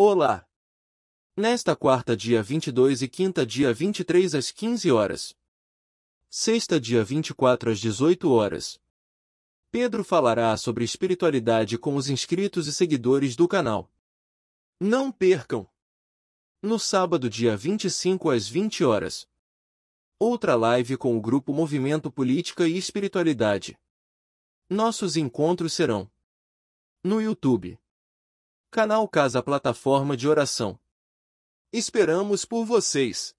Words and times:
Olá! 0.00 0.46
Nesta 1.36 1.74
quarta, 1.74 2.16
dia 2.16 2.40
22 2.40 3.02
e 3.02 3.08
quinta, 3.08 3.44
dia 3.44 3.74
23 3.74 4.32
às 4.36 4.52
15 4.52 4.92
horas. 4.92 5.36
Sexta, 6.30 6.80
dia 6.80 7.02
24 7.02 7.72
às 7.72 7.80
18 7.80 8.30
horas. 8.30 8.80
Pedro 9.72 10.04
falará 10.04 10.56
sobre 10.56 10.84
espiritualidade 10.84 11.76
com 11.76 11.96
os 11.96 12.08
inscritos 12.08 12.68
e 12.68 12.72
seguidores 12.72 13.34
do 13.34 13.48
canal. 13.48 13.90
Não 14.78 15.10
percam! 15.10 15.68
No 16.62 16.78
sábado, 16.78 17.28
dia 17.28 17.56
25 17.56 18.30
às 18.30 18.48
20 18.48 18.84
horas. 18.84 19.28
Outra 20.16 20.54
live 20.54 20.96
com 20.96 21.18
o 21.18 21.20
grupo 21.20 21.52
Movimento 21.52 22.08
Política 22.08 22.68
e 22.68 22.78
Espiritualidade. 22.78 23.76
Nossos 24.70 25.16
encontros 25.16 25.72
serão 25.72 26.08
no 27.02 27.20
YouTube. 27.20 27.76
Canal 28.70 29.08
Casa 29.08 29.42
Plataforma 29.42 30.14
de 30.14 30.28
Oração. 30.28 30.78
Esperamos 31.72 32.44
por 32.44 32.66
vocês! 32.66 33.34